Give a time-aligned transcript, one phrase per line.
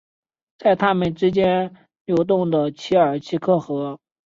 [0.57, 1.71] 在他们之间
[2.05, 3.99] 流动的奇尔奇克河。